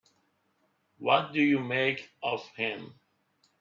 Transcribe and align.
What 0.97 1.31
do 1.31 1.39
you 1.39 1.59
make 1.59 2.09
of 2.23 2.43
him? 2.55 2.99